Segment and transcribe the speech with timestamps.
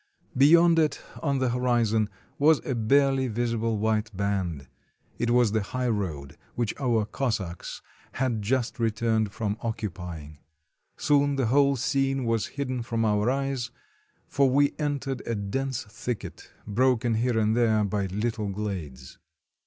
[0.35, 2.09] Beyond it, on the horizon,
[2.39, 4.67] was a barely visible white band;
[5.19, 7.83] it was the highroad which our Cos sacks
[8.13, 10.39] had just returned from occupying.
[10.97, 13.69] Soon the whole scene was hidden from our eyes,
[14.27, 19.19] for we entered a dense thicket, broken here and there by little glades.